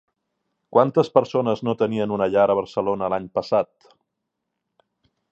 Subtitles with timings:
[0.75, 3.93] Quantes persones no tenien una llar a Barcelona l'any passat?